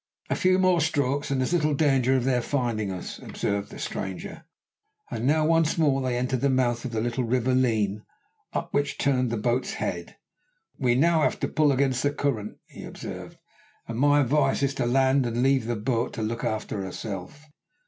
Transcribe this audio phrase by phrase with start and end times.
[0.31, 3.77] "A few more strokes, and there is little danger of their finding us," observed the
[3.77, 4.45] stranger;
[5.11, 8.01] and now once more they entered the mouth of the little river Leen,
[8.51, 10.17] up which he turned the boat's head.
[10.79, 13.37] "We have now to pull against the current," he observed,
[13.87, 17.45] "and my advice is to land and leave the boat to look after herself."